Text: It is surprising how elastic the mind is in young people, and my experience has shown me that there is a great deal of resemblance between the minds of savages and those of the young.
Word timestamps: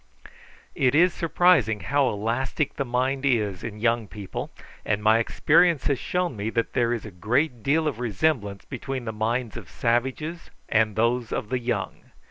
It 0.73 0.95
is 0.95 1.13
surprising 1.13 1.81
how 1.81 2.09
elastic 2.09 2.73
the 2.75 2.83
mind 2.83 3.23
is 3.23 3.63
in 3.63 3.79
young 3.79 4.07
people, 4.07 4.49
and 4.83 5.03
my 5.03 5.19
experience 5.19 5.83
has 5.85 5.99
shown 5.99 6.35
me 6.35 6.49
that 6.49 6.73
there 6.73 6.91
is 6.91 7.05
a 7.05 7.11
great 7.11 7.61
deal 7.61 7.87
of 7.87 7.99
resemblance 7.99 8.65
between 8.65 9.05
the 9.05 9.13
minds 9.13 9.57
of 9.57 9.69
savages 9.69 10.49
and 10.67 10.95
those 10.95 11.31
of 11.31 11.49
the 11.49 11.59
young. 11.59 12.09